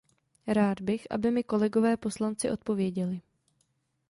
Rád 0.47 0.81
bych, 0.81 1.11
aby 1.11 1.31
mi 1.31 1.43
kolegové 1.43 1.97
poslanci 1.97 2.51
odpověděli. 2.51 3.21